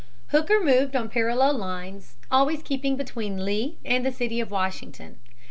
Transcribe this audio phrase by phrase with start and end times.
[0.29, 5.19] Hooker moved on parallel lines, always keeping between Lee and the city of Washington.